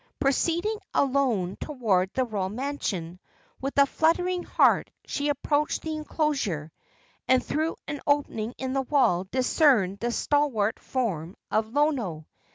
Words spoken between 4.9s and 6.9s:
she approached the enclosure,